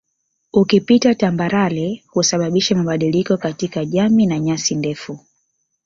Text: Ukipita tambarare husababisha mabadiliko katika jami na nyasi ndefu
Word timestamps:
Ukipita 0.53 1.15
tambarare 1.15 2.03
husababisha 2.07 2.75
mabadiliko 2.75 3.37
katika 3.37 3.85
jami 3.85 4.25
na 4.25 4.39
nyasi 4.39 4.75
ndefu 4.75 5.19